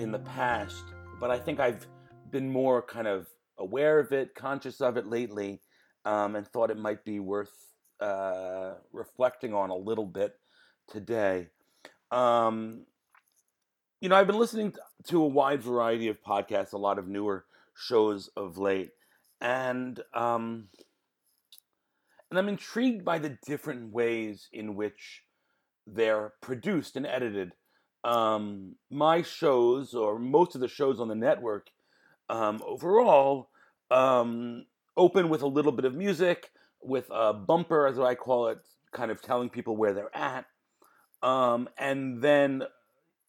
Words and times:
in 0.00 0.10
the 0.10 0.18
past, 0.18 0.84
but 1.20 1.30
I 1.30 1.38
think 1.38 1.60
I've 1.60 1.86
been 2.30 2.50
more 2.50 2.80
kind 2.80 3.06
of 3.06 3.26
aware 3.58 3.98
of 4.00 4.12
it, 4.12 4.34
conscious 4.34 4.80
of 4.80 4.96
it 4.96 5.06
lately, 5.06 5.60
um, 6.06 6.36
and 6.36 6.48
thought 6.48 6.70
it 6.70 6.78
might 6.78 7.04
be 7.04 7.20
worth 7.20 7.52
uh, 8.00 8.72
reflecting 8.92 9.52
on 9.52 9.68
a 9.68 9.76
little 9.76 10.06
bit 10.06 10.36
today. 10.88 11.48
Um, 12.10 12.86
you 14.00 14.08
know, 14.08 14.16
I've 14.16 14.26
been 14.26 14.38
listening 14.38 14.72
to 15.08 15.22
a 15.22 15.26
wide 15.26 15.62
variety 15.62 16.08
of 16.08 16.22
podcasts, 16.22 16.72
a 16.72 16.78
lot 16.78 16.98
of 16.98 17.06
newer 17.06 17.44
shows 17.76 18.30
of 18.38 18.56
late, 18.56 18.92
and 19.42 20.00
um, 20.14 20.68
and 22.30 22.38
I'm 22.38 22.48
intrigued 22.48 23.04
by 23.04 23.18
the 23.18 23.36
different 23.46 23.92
ways 23.92 24.48
in 24.50 24.76
which 24.76 25.24
they're 25.86 26.32
produced 26.40 26.96
and 26.96 27.04
edited 27.04 27.52
um, 28.04 28.76
my 28.90 29.22
shows 29.22 29.94
or 29.94 30.18
most 30.18 30.54
of 30.54 30.60
the 30.60 30.68
shows 30.68 31.00
on 31.00 31.08
the 31.08 31.14
network 31.14 31.70
um, 32.28 32.62
overall 32.66 33.50
um, 33.90 34.64
open 34.96 35.28
with 35.28 35.42
a 35.42 35.46
little 35.46 35.72
bit 35.72 35.84
of 35.84 35.94
music, 35.94 36.50
with 36.82 37.10
a 37.10 37.32
bumper, 37.32 37.86
as 37.86 37.98
I 37.98 38.14
call 38.14 38.48
it, 38.48 38.58
kind 38.92 39.10
of 39.10 39.20
telling 39.20 39.50
people 39.50 39.76
where 39.76 39.92
they're 39.92 40.16
at, 40.16 40.46
um, 41.22 41.68
and 41.76 42.22
then 42.22 42.62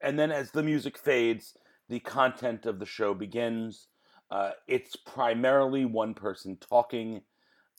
and 0.00 0.18
then 0.18 0.30
as 0.30 0.50
the 0.50 0.62
music 0.62 0.98
fades, 0.98 1.56
the 1.88 2.00
content 2.00 2.66
of 2.66 2.78
the 2.78 2.86
show 2.86 3.14
begins. 3.14 3.86
Uh, 4.30 4.50
it's 4.66 4.94
primarily 4.94 5.84
one 5.84 6.14
person 6.14 6.56
talking. 6.56 7.22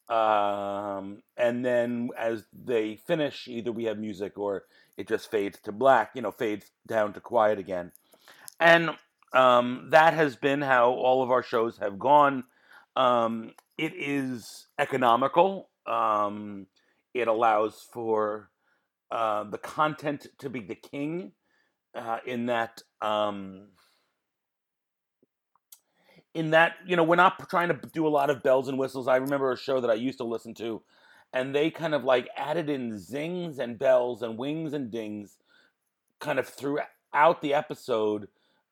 Um, 0.09 1.21
and 1.37 1.63
then 1.63 2.09
as 2.17 2.45
they 2.51 2.95
finish, 2.95 3.47
either 3.47 3.71
we 3.71 3.83
have 3.83 3.99
music 3.99 4.37
or 4.37 4.63
it 4.99 5.07
just 5.07 5.31
fades 5.31 5.57
to 5.61 5.71
black, 5.71 6.11
you 6.13 6.21
know, 6.21 6.29
fades 6.29 6.71
down 6.85 7.13
to 7.13 7.21
quiet 7.21 7.57
again. 7.57 7.93
And 8.59 8.89
um, 9.31 9.87
that 9.91 10.13
has 10.13 10.35
been 10.35 10.61
how 10.61 10.91
all 10.91 11.23
of 11.23 11.31
our 11.31 11.41
shows 11.41 11.77
have 11.77 11.97
gone. 11.97 12.43
Um, 12.97 13.53
it 13.77 13.93
is 13.95 14.67
economical. 14.77 15.69
Um, 15.87 16.67
it 17.13 17.29
allows 17.29 17.87
for 17.93 18.49
uh, 19.09 19.45
the 19.45 19.57
content 19.57 20.27
to 20.39 20.49
be 20.49 20.59
the 20.59 20.75
king, 20.75 21.31
uh, 21.95 22.17
in 22.25 22.47
that 22.47 22.81
um, 23.01 23.69
in 26.33 26.51
that 26.51 26.73
you 26.85 26.97
know 26.97 27.03
we're 27.03 27.15
not 27.15 27.49
trying 27.49 27.69
to 27.69 27.79
do 27.93 28.05
a 28.05 28.09
lot 28.09 28.29
of 28.29 28.43
bells 28.43 28.67
and 28.67 28.77
whistles. 28.77 29.07
I 29.07 29.15
remember 29.15 29.53
a 29.53 29.57
show 29.57 29.79
that 29.79 29.89
I 29.89 29.95
used 29.95 30.17
to 30.17 30.25
listen 30.25 30.53
to 30.55 30.81
and 31.33 31.53
they 31.53 31.69
kind 31.69 31.93
of 31.93 32.03
like 32.03 32.27
added 32.35 32.69
in 32.69 32.97
zings 32.97 33.59
and 33.59 33.77
bells 33.77 34.21
and 34.21 34.37
wings 34.37 34.73
and 34.73 34.91
dings 34.91 35.37
kind 36.19 36.39
of 36.39 36.47
throughout 36.47 37.41
the 37.41 37.53
episode 37.53 38.27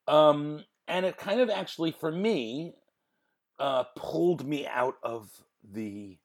um, 0.06 0.64
and 0.86 1.04
it 1.04 1.16
kind 1.16 1.40
of 1.40 1.50
actually 1.50 1.92
for 1.92 2.10
me 2.10 2.74
uh, 3.58 3.84
pulled 3.96 4.46
me 4.46 4.66
out 4.66 4.94
of 5.02 5.30
the 5.72 6.16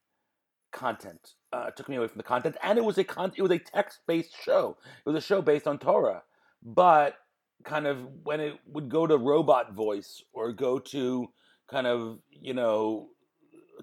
content 0.71 1.33
uh, 1.51 1.69
took 1.71 1.87
me 1.87 1.95
away 1.95 2.07
from 2.07 2.17
the 2.17 2.23
content 2.23 2.55
and 2.63 2.77
it 2.77 2.83
was 2.83 2.97
a 2.97 3.03
con- 3.03 3.33
it 3.35 3.41
was 3.41 3.51
a 3.51 3.59
text-based 3.59 4.33
show. 4.43 4.75
It 5.05 5.09
was 5.09 5.23
a 5.23 5.25
show 5.25 5.41
based 5.41 5.67
on 5.67 5.77
torah 5.77 6.23
but 6.63 7.17
kind 7.63 7.87
of 7.87 7.97
when 8.23 8.39
it 8.39 8.59
would 8.67 8.89
go 8.89 9.07
to 9.07 9.17
robot 9.17 9.73
voice 9.73 10.23
or 10.33 10.51
go 10.51 10.79
to 10.79 11.29
kind 11.67 11.87
of 11.87 12.19
you 12.31 12.53
know 12.53 13.09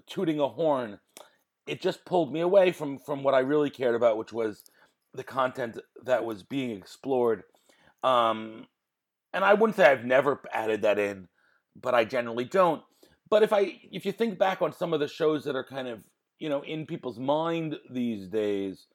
tooting 0.07 0.39
a 0.39 0.47
horn 0.47 0.99
it 1.67 1.81
just 1.81 2.05
pulled 2.05 2.33
me 2.33 2.41
away 2.41 2.71
from 2.71 2.97
from 2.99 3.23
what 3.23 3.33
I 3.33 3.39
really 3.39 3.69
cared 3.69 3.95
about, 3.95 4.17
which 4.17 4.33
was 4.33 4.63
the 5.13 5.23
content 5.23 5.77
that 6.03 6.25
was 6.25 6.43
being 6.43 6.71
explored. 6.71 7.43
Um, 8.03 8.65
and 9.33 9.43
I 9.43 9.53
wouldn't 9.53 9.75
say 9.75 9.85
I've 9.85 10.05
never 10.05 10.41
added 10.51 10.81
that 10.81 10.99
in, 10.99 11.27
but 11.79 11.93
I 11.93 12.05
generally 12.05 12.45
don't. 12.45 12.81
But 13.29 13.43
if 13.43 13.53
I 13.53 13.79
if 13.91 14.05
you 14.05 14.11
think 14.11 14.37
back 14.37 14.61
on 14.61 14.73
some 14.73 14.93
of 14.93 14.99
the 14.99 15.07
shows 15.07 15.43
that 15.45 15.55
are 15.55 15.63
kind 15.63 15.87
of 15.87 15.99
you 16.39 16.49
know 16.49 16.61
in 16.63 16.85
people's 16.85 17.19
mind 17.19 17.77
these 17.89 18.27
days, 18.27 18.87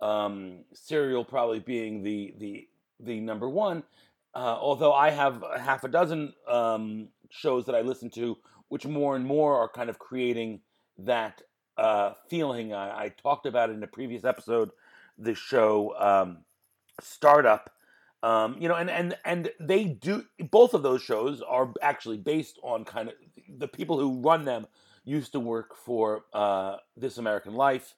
um, 0.00 0.64
Serial 0.72 1.24
probably 1.24 1.60
being 1.60 2.02
the 2.02 2.34
the 2.38 2.68
the 3.00 3.20
number 3.20 3.48
one. 3.48 3.82
Uh, 4.34 4.56
although 4.58 4.94
I 4.94 5.10
have 5.10 5.44
half 5.58 5.84
a 5.84 5.88
dozen 5.88 6.32
um, 6.48 7.08
shows 7.30 7.66
that 7.66 7.74
I 7.74 7.82
listen 7.82 8.08
to, 8.10 8.36
which 8.68 8.86
more 8.86 9.14
and 9.14 9.26
more 9.26 9.58
are 9.58 9.68
kind 9.68 9.90
of 9.90 9.98
creating 9.98 10.60
that 10.96 11.42
uh, 11.76 12.12
feeling. 12.28 12.72
I, 12.72 13.04
I, 13.04 13.08
talked 13.08 13.46
about 13.46 13.70
in 13.70 13.82
a 13.82 13.86
previous 13.86 14.24
episode. 14.24 14.70
The 15.18 15.34
show 15.34 15.94
um, 15.98 16.38
Startup. 17.00 17.70
Um, 18.22 18.56
you 18.60 18.68
know, 18.68 18.76
and 18.76 18.88
and 18.88 19.16
and 19.24 19.50
they 19.58 19.84
do 19.84 20.24
both 20.50 20.74
of 20.74 20.82
those 20.84 21.02
shows 21.02 21.42
are 21.42 21.72
actually 21.82 22.18
based 22.18 22.58
on 22.62 22.84
kind 22.84 23.08
of 23.08 23.14
the 23.58 23.66
people 23.66 23.98
who 23.98 24.20
run 24.20 24.44
them 24.44 24.66
used 25.04 25.32
to 25.32 25.40
work 25.40 25.74
for 25.74 26.24
uh, 26.32 26.76
This 26.96 27.18
American 27.18 27.54
Life, 27.54 27.94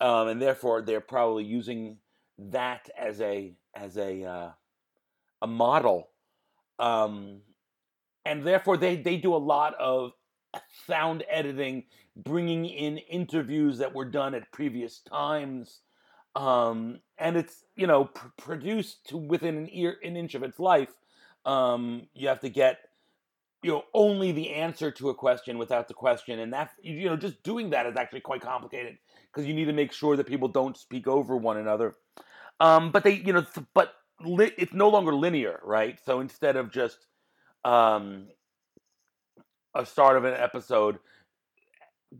um, 0.00 0.28
and 0.28 0.42
therefore 0.42 0.82
they're 0.82 1.00
probably 1.00 1.44
using 1.44 1.96
that 2.38 2.90
as 2.98 3.20
a 3.22 3.54
as 3.74 3.96
a 3.96 4.24
uh, 4.24 4.50
a 5.40 5.46
model, 5.46 6.10
um, 6.78 7.40
and 8.26 8.42
therefore 8.42 8.76
they 8.76 8.96
they 8.96 9.16
do 9.16 9.34
a 9.34 9.36
lot 9.36 9.74
of 9.80 10.12
sound 10.86 11.24
editing, 11.30 11.84
bringing 12.16 12.66
in 12.66 12.98
interviews 12.98 13.78
that 13.78 13.94
were 13.94 14.04
done 14.04 14.34
at 14.34 14.52
previous 14.52 15.00
times. 15.00 15.80
Um, 16.34 17.00
and 17.18 17.36
it's 17.36 17.64
you 17.76 17.86
know 17.86 18.06
pr- 18.06 18.28
produced 18.38 19.06
to 19.08 19.16
within 19.16 19.56
an 19.56 19.68
ear 19.70 19.96
an 20.02 20.16
inch 20.16 20.34
of 20.34 20.42
its 20.42 20.58
life. 20.58 20.90
Um, 21.44 22.08
you 22.14 22.28
have 22.28 22.40
to 22.40 22.48
get 22.48 22.78
you 23.62 23.70
know 23.70 23.84
only 23.94 24.32
the 24.32 24.50
answer 24.50 24.90
to 24.92 25.10
a 25.10 25.14
question 25.14 25.58
without 25.58 25.88
the 25.88 25.94
question, 25.94 26.38
and 26.40 26.52
that 26.52 26.70
you 26.82 27.08
know 27.08 27.16
just 27.16 27.42
doing 27.42 27.70
that 27.70 27.86
is 27.86 27.96
actually 27.96 28.20
quite 28.20 28.40
complicated 28.40 28.98
because 29.32 29.46
you 29.46 29.54
need 29.54 29.66
to 29.66 29.72
make 29.72 29.92
sure 29.92 30.16
that 30.16 30.26
people 30.26 30.48
don't 30.48 30.76
speak 30.76 31.06
over 31.06 31.36
one 31.36 31.56
another. 31.56 31.94
Um, 32.60 32.90
but 32.92 33.04
they 33.04 33.14
you 33.14 33.32
know 33.32 33.46
but 33.74 33.94
li- 34.24 34.52
it's 34.58 34.72
no 34.72 34.88
longer 34.88 35.14
linear, 35.14 35.60
right? 35.64 35.98
So 36.04 36.20
instead 36.20 36.56
of 36.56 36.70
just 36.70 37.06
um, 37.64 38.28
a 39.74 39.86
start 39.86 40.16
of 40.16 40.24
an 40.24 40.34
episode 40.34 40.98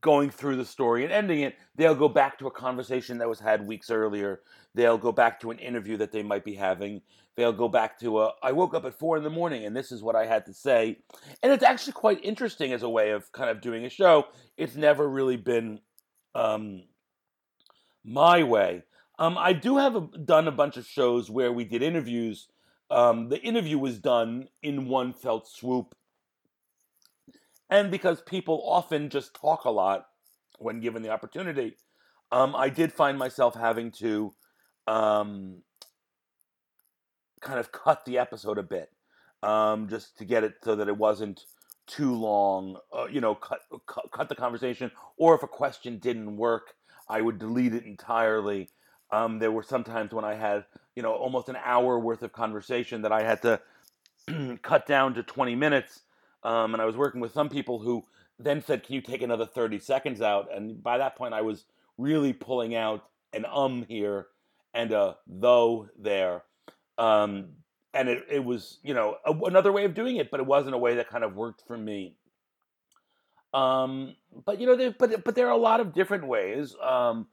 going 0.01 0.31
through 0.31 0.57
the 0.57 0.65
story 0.65 1.05
and 1.05 1.13
ending 1.13 1.41
it, 1.41 1.57
they'll 1.77 1.95
go 1.95 2.09
back 2.09 2.39
to 2.39 2.47
a 2.47 2.51
conversation 2.51 3.19
that 3.19 3.29
was 3.29 3.41
had 3.41 3.67
weeks 3.67 3.91
earlier. 3.91 4.41
They'll 4.75 4.99
go 4.99 5.13
back 5.13 5.41
to 5.41 5.51
an 5.51 5.59
interview 5.59 5.97
that 5.99 6.13
they 6.13 6.23
might 6.23 6.45
be 6.45 6.55
having. 6.55 7.03
They'll 7.37 7.53
go 7.53 7.69
back 7.69 7.99
to 8.01 8.23
a, 8.23 8.33
I 8.43 8.53
woke 8.53 8.75
up 8.75 8.85
at 8.85 8.99
four 8.99 9.17
in 9.17 9.23
the 9.23 9.31
morning 9.31 9.65
and 9.65 9.77
this 9.77 9.93
is 9.93 10.03
what 10.03 10.17
I 10.17 10.27
had 10.27 10.47
to 10.47 10.55
say. 10.55 10.99
And 11.43 11.53
it's 11.53 11.63
actually 11.63 11.95
quite 11.95 12.25
interesting 12.25 12.73
as 12.73 12.83
a 12.83 12.89
way 12.89 13.11
of 13.11 13.31
kind 13.33 13.51
of 13.51 13.61
doing 13.61 13.85
a 13.85 13.91
show. 13.91 14.27
It's 14.57 14.77
never 14.77 15.09
really 15.09 15.37
been 15.37 15.81
um, 16.35 16.85
my 18.05 18.43
way. 18.43 18.85
Um, 19.19 19.37
I 19.39 19.53
do 19.53 19.77
have 19.77 19.95
a, 19.95 20.09
done 20.25 20.49
a 20.49 20.53
bunch 20.53 20.77
of 20.77 20.87
shows 20.87 21.31
where 21.31 21.53
we 21.53 21.65
did 21.65 21.83
interviews. 21.83 22.49
Um, 22.91 23.29
the 23.29 23.41
interview 23.41 23.79
was 23.79 23.99
done 23.99 24.49
in 24.63 24.89
one 24.89 25.13
felt 25.13 25.49
swoop 25.49 25.95
and 27.73 27.91
because 27.91 28.21
people 28.21 28.63
often 28.67 29.09
just 29.09 29.35
talk 29.35 29.65
a 29.65 29.71
lot 29.71 30.05
when 30.59 30.81
given 30.81 31.03
the 31.03 31.09
opportunity, 31.09 31.75
um, 32.31 32.55
I 32.55 32.69
did 32.69 32.93
find 32.93 33.19
myself 33.19 33.55
having 33.55 33.91
to 33.93 34.35
um, 34.87 35.63
kind 37.41 37.59
of 37.59 37.73
cut 37.73 38.05
the 38.05 38.19
episode 38.19 38.59
a 38.59 38.63
bit, 38.63 38.91
um, 39.43 39.89
just 39.89 40.19
to 40.19 40.27
get 40.27 40.45
it 40.45 40.57
so 40.63 40.77
that 40.77 40.87
it 40.87 40.99
wasn't 40.99 41.47
too 41.87 42.15
long. 42.15 42.77
Uh, 42.93 43.07
you 43.07 43.23
know, 43.23 43.35
cut, 43.35 43.61
cut, 43.87 44.11
cut 44.13 44.29
the 44.29 44.35
conversation, 44.35 44.91
or 45.17 45.35
if 45.35 45.43
a 45.43 45.49
question 45.49 45.97
didn't 45.97 46.37
work, 46.37 46.75
I 47.09 47.23
would 47.23 47.39
delete 47.39 47.75
it 47.75 47.87
entirely. 47.87 48.69
Um, 49.11 49.39
there 49.39 49.51
were 49.51 49.63
some 49.63 49.83
times 49.83 50.13
when 50.13 50.27
I 50.27 50.35
had, 50.35 50.67
you 50.95 51.03
know, 51.03 51.15
almost 51.15 51.49
an 51.49 51.57
hour 51.65 51.99
worth 51.99 52.23
of 52.23 52.33
conversation 52.33 53.01
that 53.01 53.13
I 53.13 53.23
had 53.23 53.41
to 53.43 53.61
cut 54.63 54.87
down 54.87 55.15
to 55.15 55.23
20 55.23 55.55
minutes 55.55 56.03
um, 56.43 56.75
and 56.75 56.83
I 56.83 56.87
was 56.87 56.97
working 56.97 57.21
with 57.21 57.33
some 57.33 57.49
people 57.49 57.79
who 57.79 58.05
then 58.39 58.63
said, 58.63 58.85
"Can 58.85 58.95
you 58.95 59.01
take 59.01 59.23
another 59.23 59.47
30 59.47 59.79
seconds 59.79 60.21
out?" 60.21 60.49
And 60.55 60.83
by 60.83 60.99
that 60.99 61.17
point, 61.17 61.35
I 61.35 61.43
was 61.43 61.65
really 61.99 62.33
pulling 62.33 62.75
out 62.75 63.05
an 63.33 63.47
um 63.51 63.85
here 63.89 64.27
and 64.75 64.93
a 64.93 65.17
though 65.27 65.89
there. 65.99 66.43
Um, 66.99 67.51
and 67.95 68.09
it, 68.09 68.25
it 68.31 68.45
was 68.45 68.79
you 68.83 68.95
know 68.95 69.17
a, 69.25 69.33
another 69.33 69.73
way 69.73 69.85
of 69.85 69.95
doing 69.95 70.17
it, 70.17 70.31
but 70.31 70.41
it 70.41 70.47
wasn't 70.47 70.75
a 70.75 70.79
way 70.79 70.97
that 70.97 71.09
kind 71.09 71.25
of 71.25 71.35
worked 71.35 71.63
for 71.67 71.77
me. 71.77 72.17
Um, 73.55 74.17
but 74.45 74.61
you 74.61 74.67
know, 74.67 74.77
there, 74.77 74.95
but 74.99 75.25
but 75.25 75.35
there 75.35 75.49
are 75.49 75.53
a 75.53 75.59
lot 75.59 75.81
of 75.81 75.93
different 75.93 76.27
ways. 76.27 76.75
Um, 76.83 77.27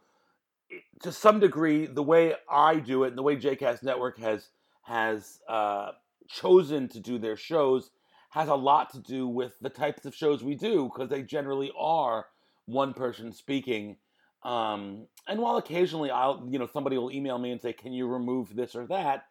to 1.02 1.12
some 1.12 1.40
degree, 1.40 1.86
the 1.86 2.04
way 2.04 2.36
I 2.50 2.76
do 2.76 3.04
it 3.04 3.10
and 3.10 3.18
the 3.18 3.24
way 3.24 3.38
JCast 3.38 3.84
Network 3.84 4.20
has 4.20 4.50
has 4.84 5.40
uh, 5.48 5.92
chosen 6.28 6.88
to 6.90 7.00
do 7.00 7.18
their 7.18 7.38
shows 7.38 7.90
has 8.30 8.48
a 8.48 8.56
lot 8.56 8.92
to 8.92 9.00
do 9.00 9.28
with 9.28 9.54
the 9.60 9.70
types 9.70 10.06
of 10.06 10.16
shows 10.16 10.44
we 10.44 10.56
do 10.56 10.86
because 10.86 11.10
they 11.10 11.22
generally 11.22 11.72
are 11.78 12.28
one 12.66 12.94
person 12.94 13.34
speaking. 13.34 13.98
Um, 14.44 15.08
and 15.28 15.40
while 15.40 15.58
occasionally 15.58 16.12
I'll, 16.12 16.48
you 16.50 16.60
know, 16.60 16.68
somebody 16.72 16.98
will 16.98 17.12
email 17.12 17.38
me 17.38 17.52
and 17.52 17.62
say, 17.62 17.74
"Can 17.74 17.92
you 17.92 18.08
remove 18.08 18.56
this 18.56 18.76
or 18.76 18.86
that?" 18.88 19.26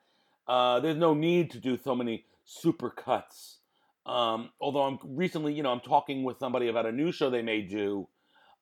Uh, 0.47 0.81
there's 0.81 0.97
no 0.97 1.15
need 1.15 1.51
to 1.53 1.59
do 1.59 1.77
so 1.77 1.95
many 1.95 2.25
super 2.45 2.91
cuts. 2.91 3.59
Um, 4.07 4.51
although 4.61 4.83
I'm 4.83 4.99
recently, 5.05 5.53
you 5.53 5.63
know, 5.63 5.71
I'm 5.71 5.81
talking 5.81 6.25
with 6.25 6.39
somebody 6.39 6.69
about 6.69 6.87
a 6.87 6.93
new 6.93 7.13
show 7.13 7.31
they 7.31 7.43
may 7.43 7.63
do, 7.63 8.09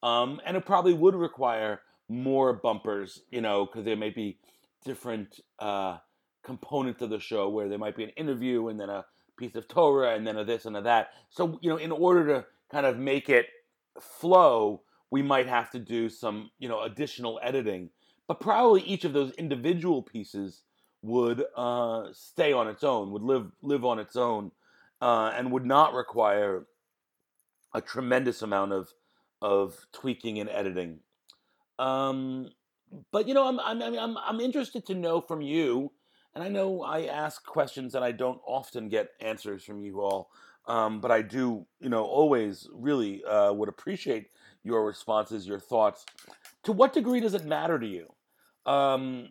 um, 0.03 0.41
and 0.45 0.57
it 0.57 0.67
probably 0.67 0.93
would 0.93 1.15
require 1.15 1.81
more 2.09 2.53
bumpers, 2.53 3.23
you 3.31 3.41
know, 3.41 3.65
because 3.65 3.85
there 3.85 3.97
may 3.97 4.11
be 4.11 4.39
different 4.85 5.41
uh, 5.59 5.99
components 6.43 7.03
of 7.03 7.11
the 7.11 7.19
show 7.19 7.49
where 7.49 7.69
there 7.69 7.79
might 7.79 7.97
be 7.97 8.05
an 8.05 8.11
interview 8.11 8.69
and 8.69 8.79
then 8.79 8.91
a 8.91 9.05
piece 9.37 9.55
of 9.55 9.69
Torah 9.69 10.15
and 10.15 10.27
then 10.27 10.37
a 10.37 10.45
this 10.45 10.65
and 10.67 10.77
a 10.77 10.83
that. 10.83 11.11
So, 11.31 11.59
you 11.63 11.71
know, 11.71 11.77
in 11.77 11.93
order 11.93 12.27
to 12.27 12.47
kind 12.71 12.87
of 12.87 12.99
make 12.99 13.29
it 13.29 13.47
flow, 14.01 14.83
we 15.11 15.23
might 15.23 15.47
have 15.47 15.71
to 15.71 15.79
do 15.79 16.09
some, 16.09 16.51
you 16.59 16.69
know, 16.69 16.83
additional 16.83 17.39
editing. 17.43 17.91
But 18.29 18.41
probably 18.41 18.83
each 18.83 19.05
of 19.05 19.13
those 19.13 19.33
individual 19.33 20.03
pieces 20.03 20.63
would 21.03 21.45
uh, 21.57 22.09
stay 22.13 22.53
on 22.53 22.69
its 22.69 22.83
own, 22.83 23.13
would 23.13 23.23
live 23.23 23.53
live 23.63 23.85
on 23.85 23.99
its 23.99 24.17
own, 24.17 24.51
uh, 25.01 25.33
and 25.37 25.53
would 25.53 25.65
not 25.65 25.95
require 25.95 26.67
a 27.73 27.81
tremendous 27.81 28.43
amount 28.43 28.73
of 28.73 28.89
of 29.41 29.87
tweaking 29.93 30.39
and 30.39 30.51
editing. 30.51 30.99
Um, 31.79 32.51
but 33.13 33.29
you 33.29 33.35
know, 33.35 33.47
I'm 33.47 33.61
I'm 33.61 33.81
I'm 33.83 34.17
I'm 34.17 34.41
interested 34.41 34.87
to 34.87 34.95
know 34.95 35.21
from 35.21 35.41
you 35.41 35.93
and 36.37 36.45
I 36.45 36.49
know 36.49 36.83
I 36.83 37.07
ask 37.07 37.47
questions 37.47 37.95
and 37.95 38.05
I 38.05 38.13
don't 38.13 38.39
often 38.47 38.91
get 38.91 39.09
answers 39.23 39.65
from 39.65 39.81
you 39.81 40.03
all, 40.03 40.29
um, 40.67 41.01
but 41.01 41.11
I 41.11 41.23
do, 41.23 41.65
you 41.81 41.89
know, 41.89 42.05
always 42.05 42.69
really 42.75 43.25
uh, 43.25 43.55
would 43.55 43.71
appreciate 43.71 44.27
your 44.63 44.85
responses, 44.85 45.49
your 45.49 45.59
thoughts. 45.59 46.05
To 46.65 46.73
what 46.73 46.93
degree 46.93 47.21
does 47.21 47.33
it 47.33 47.47
matter 47.47 47.79
to 47.79 47.87
you? 47.87 48.13
Um, 48.71 49.31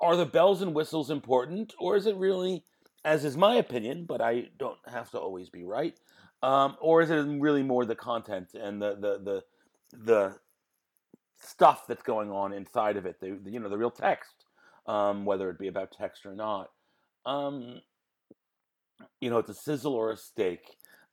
are 0.00 0.14
the 0.14 0.24
bells 0.24 0.62
and 0.62 0.72
whistles 0.72 1.10
important, 1.10 1.74
or 1.80 1.96
is 1.96 2.06
it 2.06 2.14
really, 2.14 2.62
as 3.04 3.24
is 3.24 3.36
my 3.36 3.56
opinion, 3.56 4.04
but 4.04 4.20
I 4.20 4.50
don't 4.56 4.78
have 4.86 5.10
to 5.10 5.18
always 5.18 5.50
be 5.50 5.64
right, 5.64 5.98
um, 6.44 6.76
or 6.80 7.02
is 7.02 7.10
it 7.10 7.16
really 7.16 7.64
more 7.64 7.84
the 7.84 7.96
content 7.96 8.54
and 8.54 8.80
the 8.80 8.94
the 8.94 9.18
the 9.18 9.42
the 9.98 10.38
stuff 11.40 11.88
that's 11.88 12.04
going 12.04 12.30
on 12.30 12.52
inside 12.52 12.96
of 12.96 13.04
it, 13.04 13.18
the, 13.18 13.36
the 13.42 13.50
you 13.50 13.58
know 13.58 13.68
the 13.68 13.76
real 13.76 13.90
text? 13.90 14.44
Um, 14.90 15.24
whether 15.24 15.48
it 15.50 15.58
be 15.58 15.68
about 15.68 15.92
text 15.92 16.26
or 16.26 16.34
not. 16.34 16.70
Um, 17.24 17.80
you 19.20 19.30
know, 19.30 19.38
it's 19.38 19.48
a 19.48 19.54
sizzle 19.54 19.94
or 19.94 20.10
a 20.10 20.16
steak. 20.16 20.62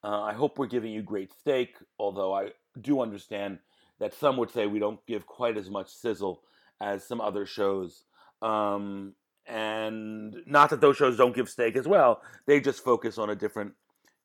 Uh, 0.04 0.22
I 0.22 0.34
hope 0.34 0.58
we're 0.58 0.66
giving 0.66 0.92
you 0.92 1.04
great 1.04 1.32
steak, 1.32 1.76
although 2.00 2.34
I 2.34 2.50
do 2.82 3.02
understand 3.02 3.60
that 4.00 4.16
some 4.16 4.36
would 4.38 4.50
say 4.50 4.66
we 4.66 4.80
don't 4.80 5.06
give 5.06 5.28
quite 5.28 5.58
as 5.58 5.70
much 5.70 5.90
sizzle 5.90 6.42
as 6.82 7.08
some 7.08 7.22
other 7.22 7.46
shows. 7.46 8.04
Um, 8.42 9.14
and 9.46 10.36
not 10.48 10.72
that 10.72 10.82
those 10.82 10.98
shows 10.98 11.16
don't 11.16 11.36
give 11.36 11.48
steak 11.48 11.76
as 11.76 11.88
well, 11.88 12.22
they 12.48 12.60
just 12.60 12.84
focus 12.84 13.20
on 13.20 13.30
a 13.30 13.36
different 13.36 13.74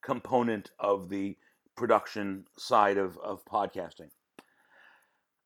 component 0.03 0.71
of 0.79 1.11
the 1.11 1.37
production 1.77 2.47
side 2.57 2.97
of, 2.97 3.19
of 3.19 3.45
podcasting. 3.45 4.09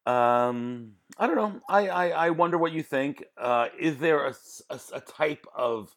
Um, 0.07 0.93
I 1.19 1.27
don't 1.27 1.35
know. 1.35 1.61
I, 1.69 1.89
I, 1.89 2.09
I 2.09 2.31
wonder 2.31 2.59
what 2.59 2.73
you 2.73 2.83
think. 2.83 3.25
Uh, 3.37 3.69
is 3.79 3.99
there 3.99 4.27
a, 4.27 4.35
a, 4.71 4.81
a, 4.95 5.01
type 5.01 5.45
of 5.55 5.95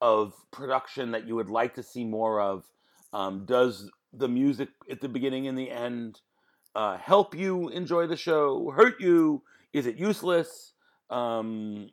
of 0.00 0.32
production 0.52 1.10
that 1.10 1.26
you 1.26 1.34
would 1.34 1.50
like 1.50 1.74
to 1.74 1.82
see 1.82 2.04
more 2.04 2.40
of? 2.40 2.64
Um, 3.12 3.46
does 3.46 3.90
the 4.12 4.28
music 4.28 4.68
at 4.88 5.00
the 5.00 5.08
beginning 5.08 5.48
and 5.48 5.58
the 5.58 5.72
end 5.72 6.20
uh, 6.76 6.98
help 6.98 7.34
you 7.34 7.68
enjoy 7.70 8.06
the 8.06 8.16
show? 8.16 8.70
Hurt 8.70 9.00
you? 9.00 9.42
Is 9.72 9.86
it 9.86 9.96
useless? 9.96 10.72
Um, 11.10 11.90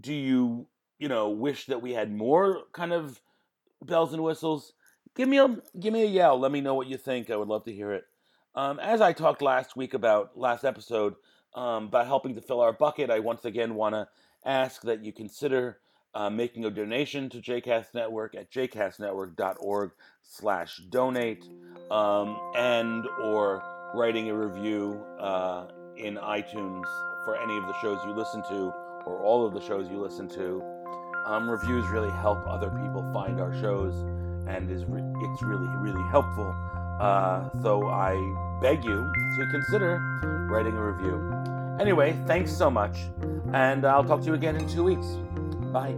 do 0.00 0.14
you 0.14 0.66
you 0.98 1.08
know 1.08 1.28
wish 1.28 1.66
that 1.66 1.82
we 1.82 1.92
had 1.92 2.10
more 2.10 2.62
kind 2.72 2.94
of 2.94 3.20
bells 3.82 4.14
and 4.14 4.22
whistles? 4.22 4.72
Give 5.14 5.28
me 5.28 5.38
a 5.38 5.54
give 5.78 5.92
me 5.92 6.02
a 6.04 6.06
yell. 6.06 6.40
Let 6.40 6.50
me 6.50 6.62
know 6.62 6.74
what 6.74 6.86
you 6.86 6.96
think. 6.96 7.28
I 7.28 7.36
would 7.36 7.48
love 7.48 7.64
to 7.64 7.72
hear 7.72 7.92
it. 7.92 8.04
Um, 8.54 8.78
as 8.80 9.00
I 9.00 9.12
talked 9.12 9.40
last 9.40 9.76
week 9.76 9.94
about 9.94 10.36
last 10.36 10.64
episode 10.64 11.14
um, 11.54 11.84
about 11.84 12.06
helping 12.06 12.34
to 12.34 12.40
fill 12.40 12.60
our 12.60 12.72
bucket, 12.72 13.10
I 13.10 13.18
once 13.18 13.44
again 13.44 13.74
want 13.74 13.94
to 13.94 14.08
ask 14.44 14.82
that 14.82 15.04
you 15.04 15.12
consider 15.12 15.78
uh, 16.14 16.28
making 16.28 16.66
a 16.66 16.70
donation 16.70 17.30
to 17.30 17.38
JCast 17.38 17.94
Network 17.94 18.34
at 18.34 18.50
jcastnetwork.org 18.50 19.92
slash 20.22 20.76
donate 20.90 21.44
um, 21.90 22.38
and 22.54 23.06
or 23.22 23.62
writing 23.94 24.28
a 24.28 24.34
review 24.34 25.02
uh, 25.18 25.68
in 25.96 26.16
iTunes 26.16 26.84
for 27.24 27.40
any 27.42 27.56
of 27.56 27.62
the 27.62 27.74
shows 27.80 27.98
you 28.04 28.12
listen 28.12 28.42
to 28.50 28.72
or 29.06 29.18
all 29.22 29.46
of 29.46 29.54
the 29.54 29.60
shows 29.60 29.88
you 29.90 29.98
listen 29.98 30.28
to. 30.28 30.62
Um, 31.26 31.48
reviews 31.48 31.88
really 31.88 32.10
help 32.10 32.46
other 32.46 32.68
people 32.68 33.08
find 33.14 33.40
our 33.40 33.58
shows 33.60 33.94
and 34.48 34.70
is 34.70 34.84
re- 34.84 35.02
it's 35.22 35.42
really 35.42 35.68
really 35.78 36.02
helpful 36.10 36.52
uh, 37.02 37.50
so 37.62 37.88
I 37.88 38.14
beg 38.62 38.84
you 38.84 39.12
to 39.36 39.46
consider 39.50 39.98
writing 40.48 40.76
a 40.76 40.84
review. 40.92 41.20
Anyway, 41.80 42.16
thanks 42.26 42.52
so 42.52 42.70
much, 42.70 42.96
and 43.52 43.84
I'll 43.84 44.04
talk 44.04 44.20
to 44.20 44.26
you 44.26 44.34
again 44.34 44.56
in 44.56 44.68
two 44.68 44.84
weeks. 44.84 45.06
Bye. 45.72 45.96